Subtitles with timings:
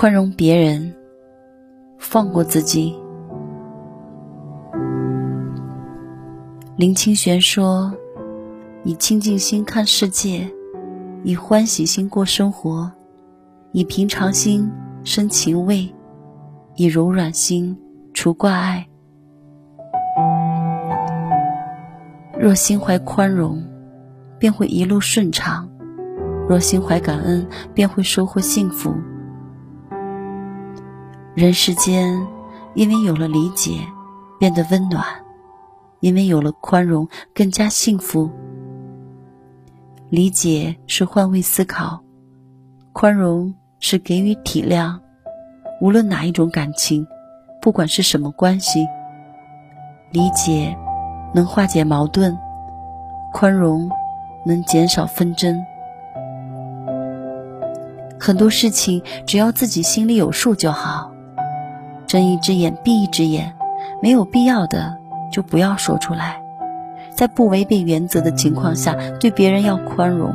[0.00, 0.94] 宽容别人，
[1.98, 2.96] 放过自己。
[6.76, 7.92] 林清玄说
[8.86, 10.48] ：“以清净心看世界，
[11.24, 12.88] 以欢喜心过生活，
[13.72, 14.70] 以平常心
[15.02, 15.92] 生情味，
[16.76, 17.76] 以柔软心
[18.14, 18.86] 除挂碍。
[22.38, 23.60] 若心怀宽容，
[24.38, 25.68] 便会一路顺畅；
[26.48, 28.94] 若心怀感恩，便会收获幸福。
[31.38, 32.26] 人世间，
[32.74, 33.78] 因为有了理解，
[34.40, 35.04] 变得温暖。”
[36.02, 38.28] 因为有了宽容，更加幸福。
[40.10, 42.00] 理解是换位思考，
[42.92, 44.98] 宽容是给予体谅。
[45.80, 47.06] 无论哪一种感情，
[47.62, 48.84] 不管是什么关系，
[50.10, 50.76] 理解
[51.32, 52.36] 能化解矛盾，
[53.32, 53.88] 宽容
[54.44, 55.56] 能减少纷争。
[58.18, 61.12] 很多事情只要自己心里有数就好。
[62.08, 63.54] 睁一只眼闭一只眼，
[64.02, 64.96] 没有必要的。
[65.30, 66.42] 就不要说出来，
[67.14, 70.34] 在不违背原则的情况下，对别人要宽容，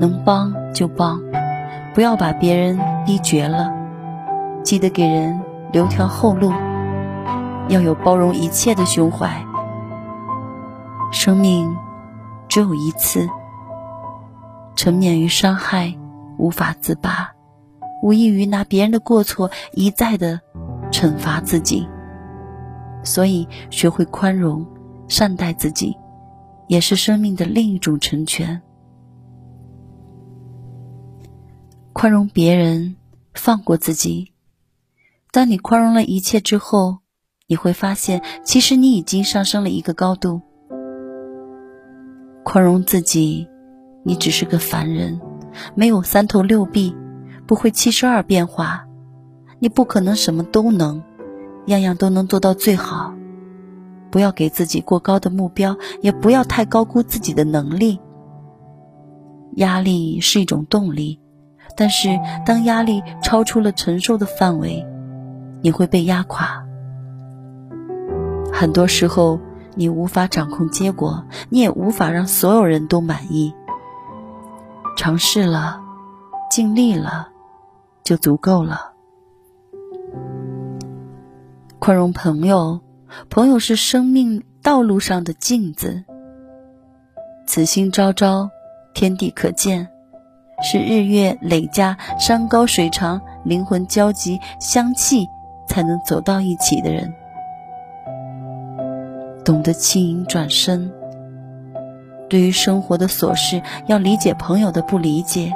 [0.00, 1.20] 能帮就帮，
[1.94, 3.72] 不要把别人逼绝了。
[4.64, 6.52] 记得给人留条后路，
[7.68, 9.30] 要有包容一切的胸怀。
[11.12, 11.72] 生命
[12.48, 13.28] 只有一次，
[14.74, 15.94] 沉湎于伤害，
[16.36, 17.30] 无法自拔，
[18.02, 20.40] 无异于拿别人的过错一再的
[20.94, 21.88] 惩罚自己。
[23.02, 24.64] 所以，学会宽容、
[25.08, 25.96] 善待自己，
[26.68, 28.62] 也是生命的另一种成全。
[31.92, 32.94] 宽容别人，
[33.34, 34.32] 放过自己。
[35.32, 36.98] 当你宽容了一切之后，
[37.48, 40.40] 你会发现，其实你已经上升了一个高度。
[42.44, 43.48] 宽容自己，
[44.04, 45.20] 你只是个凡人，
[45.74, 46.94] 没有三头六臂，
[47.46, 48.83] 不会七十二变化，
[49.64, 51.02] 你不可能什么都能。
[51.68, 53.14] 样样都能做到最好，
[54.10, 57.98] 不要给自己过高的目标，也不要太高估自己的能力。
[59.52, 61.18] 压力是一种动力，
[61.78, 62.10] 但是
[62.44, 64.86] 当压力超出了承受的范围，
[65.62, 66.66] 你会被压垮。
[68.52, 69.40] 很多时候，
[69.74, 73.54] 你无法掌控结果，你也无法让所有人都满意。
[74.98, 75.80] 尝试了，
[76.50, 77.28] 尽力了，
[78.02, 78.90] 就足够了。
[81.84, 82.80] 宽容朋友，
[83.28, 86.02] 朋友是生命道路上的镜子。
[87.46, 88.48] 此心昭昭，
[88.94, 89.86] 天地可见，
[90.62, 95.28] 是日月累加、山高水长、灵魂交集、相契，
[95.68, 97.12] 才能走到一起的人。
[99.44, 100.90] 懂得轻盈转身。
[102.30, 105.52] 对于生活的琐事，要理解朋友的不理解，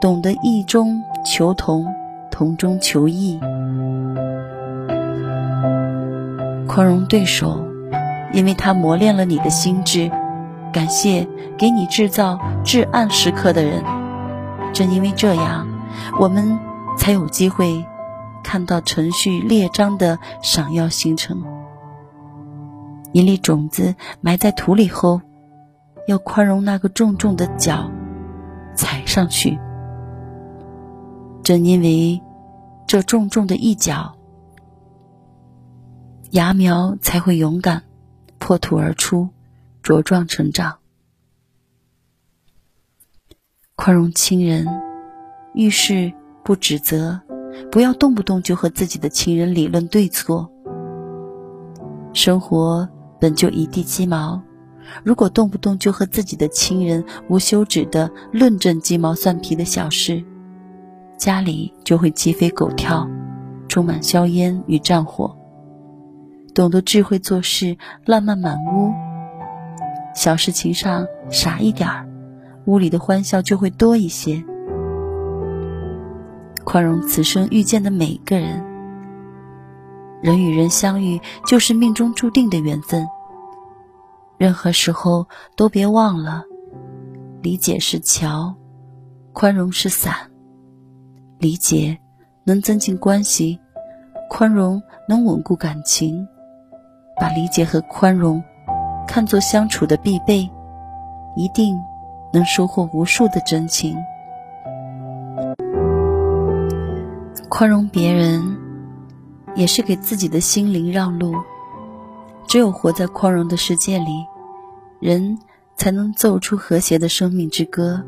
[0.00, 1.92] 懂得异中求同，
[2.30, 3.40] 同中求异。
[6.78, 7.66] 宽容对手，
[8.32, 10.08] 因为他磨练了你的心智。
[10.72, 11.26] 感谢
[11.58, 13.82] 给你制造至暗时刻的人，
[14.72, 15.66] 正因为这样，
[16.20, 16.56] 我们
[16.96, 17.84] 才有机会
[18.44, 21.36] 看到程序列张的闪耀星辰。
[23.10, 25.20] 一粒种子埋在土里后，
[26.06, 27.90] 要宽容那个重重的脚，
[28.76, 29.58] 踩上去。
[31.42, 32.22] 正因为
[32.86, 34.14] 这重重的一脚。
[36.32, 37.84] 芽苗才会勇敢
[38.38, 39.30] 破土而出，
[39.82, 40.78] 茁壮成长。
[43.74, 44.66] 宽容亲人，
[45.54, 46.12] 遇事
[46.44, 47.18] 不指责，
[47.70, 50.52] 不要动不动就和自己的亲人理论对错。
[52.12, 52.86] 生活
[53.18, 54.42] 本就一地鸡毛，
[55.02, 60.22] 如果动不动就和自己的亲人无休止的论证鸡毛蒜皮的小事，
[61.16, 63.08] 家里就会鸡飞狗跳，
[63.66, 65.37] 充满硝烟与战火。
[66.58, 68.92] 懂得智慧做事，浪漫满屋。
[70.12, 72.04] 小事情上傻一点儿，
[72.64, 74.42] 屋里的欢笑就会多一些。
[76.64, 78.60] 宽容此生遇见的每一个人，
[80.20, 83.06] 人与人相遇就是命中注定的缘分。
[84.36, 86.42] 任何时候都别忘了，
[87.40, 88.52] 理解是桥，
[89.32, 90.12] 宽容是伞。
[91.38, 91.96] 理解
[92.42, 93.60] 能增进关系，
[94.28, 96.26] 宽容能稳固感情。
[97.20, 98.42] 把理解和宽容
[99.06, 100.48] 看作相处的必备，
[101.34, 101.76] 一定
[102.32, 103.96] 能收获无数的真情。
[107.48, 108.56] 宽容别人，
[109.54, 111.34] 也是给自己的心灵让路。
[112.46, 114.24] 只有活在宽容的世界里，
[115.00, 115.38] 人
[115.76, 118.02] 才能奏出和谐的生命之歌。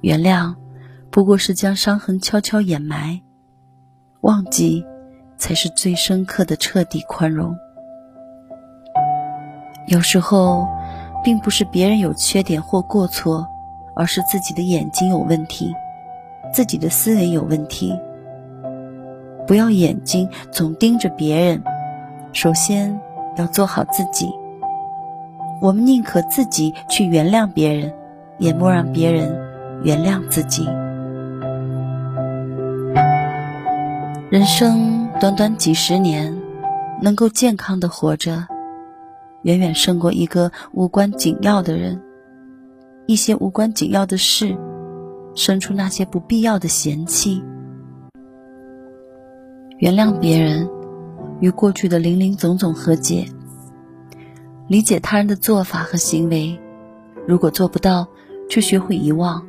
[0.00, 0.54] 原谅，
[1.10, 3.20] 不过是将伤痕悄悄掩埋，
[4.20, 4.84] 忘记
[5.36, 7.54] 才是最深刻的彻底宽容。
[9.90, 10.68] 有时候，
[11.24, 13.44] 并不是别人有缺点或过错，
[13.92, 15.74] 而是自己的眼睛有问题，
[16.54, 17.92] 自己的思维有问题。
[19.48, 21.60] 不要眼睛总盯着别人，
[22.32, 23.00] 首先
[23.36, 24.30] 要做好自己。
[25.60, 27.92] 我们宁可自己去原谅别人，
[28.38, 29.36] 也莫让别人
[29.82, 30.68] 原谅自己。
[34.30, 36.32] 人生短短几十年，
[37.02, 38.46] 能够健康的活着。
[39.42, 42.00] 远远胜过一个无关紧要的人，
[43.06, 44.56] 一些无关紧要的事，
[45.34, 47.42] 生出那些不必要的嫌弃。
[49.78, 50.68] 原谅别人，
[51.40, 53.26] 与过去的零零总总和解。
[54.68, 56.60] 理解他人的做法和行为，
[57.26, 58.06] 如果做不到，
[58.48, 59.44] 却学会遗忘，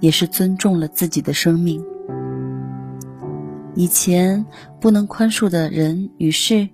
[0.00, 1.84] 也是尊重了自己的生命。
[3.74, 4.46] 以前
[4.80, 6.68] 不能宽恕的人与事。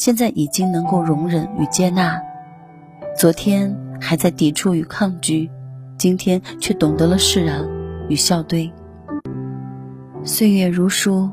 [0.00, 2.18] 现在已经能够容忍与接纳，
[3.14, 5.50] 昨天还在抵触与抗拒，
[5.98, 7.68] 今天却懂得了释然
[8.08, 8.72] 与笑对。
[10.24, 11.28] 岁月如书，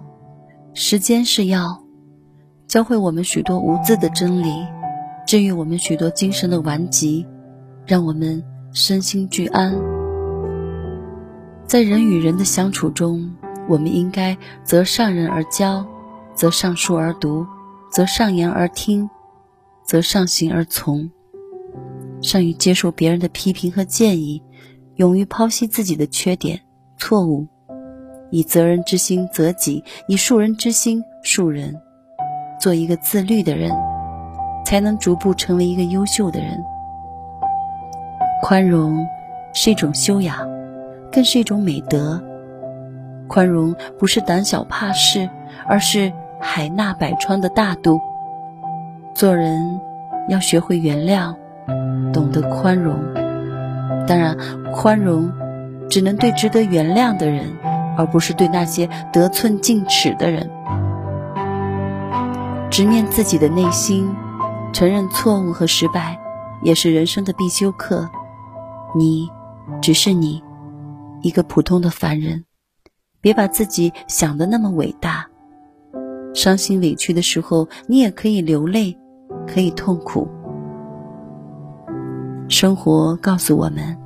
[0.74, 1.81] 时间是药，
[2.68, 4.52] 教会我们许多无字的真理，
[5.25, 7.25] 治愈我们许多精神的顽疾，
[7.86, 8.44] 让我们
[8.74, 9.74] 身心俱安。
[11.66, 13.34] 在人与人的相处中，
[13.69, 15.86] 我们应该择善人而交，
[16.36, 17.48] 择善书而读。
[17.89, 19.10] 则上言而听，
[19.84, 21.10] 则上行而从，
[22.22, 24.42] 善于接受别人的批评和建议，
[24.95, 26.60] 勇于剖析自己的缺点、
[26.98, 27.48] 错误，
[28.30, 31.74] 以责人之心责己，以恕人之心恕人，
[32.60, 33.72] 做一个自律的人，
[34.66, 36.62] 才能逐步成为一个优秀的人。
[38.44, 39.04] 宽容
[39.54, 40.48] 是一种修养，
[41.12, 42.22] 更是一种美德。
[43.28, 45.28] 宽容不是胆小怕事，
[45.66, 46.12] 而是。
[46.39, 48.00] 海纳百川的大度，
[49.13, 49.80] 做人
[50.30, 51.36] 要学会原谅，
[52.12, 52.95] 懂得宽容。
[54.07, 54.38] 当然，
[54.72, 55.31] 宽容
[55.89, 57.51] 只能对值得原谅的人，
[57.98, 60.50] 而不是对那些得寸进尺的人。
[62.69, 64.13] 直面自己的内心，
[64.72, 66.19] 承认错误和失败，
[66.62, 68.10] 也是人生的必修课。
[68.95, 69.28] 你
[69.81, 70.42] 只是你，
[71.22, 72.45] 一个普通的凡人，
[73.19, 75.28] 别把自己想的那么伟大。
[76.38, 78.95] 伤心委屈的时候，你也可以流泪，
[79.48, 80.28] 可以痛苦。
[82.48, 83.98] 生活告诉我们：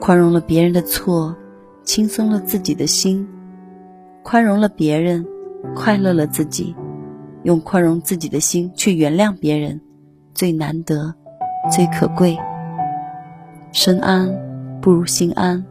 [0.00, 1.34] 宽容了别人的错，
[1.82, 3.26] 轻松了自己的心；
[4.22, 5.26] 宽容了别人，
[5.74, 6.72] 快乐了自己。
[7.42, 9.80] 用宽容自己的心去原谅别人，
[10.34, 11.12] 最难得，
[11.72, 12.38] 最可贵。
[13.72, 14.32] 身安
[14.80, 15.64] 不如心安，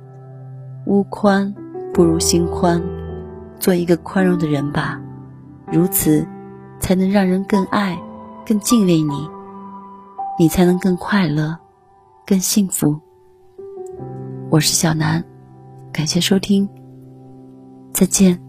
[0.88, 1.56] 屋宽
[1.94, 2.84] 不如心宽。
[3.60, 5.00] 做一个宽容的人吧，
[5.72, 6.26] 如此，
[6.80, 7.98] 才能让人更爱、
[8.46, 9.30] 更敬畏你，
[10.40, 11.58] 你才能更快乐、
[12.26, 13.00] 更幸福。
[14.50, 15.24] 我是小南，
[15.92, 16.68] 感谢收听，
[17.94, 18.49] 再见。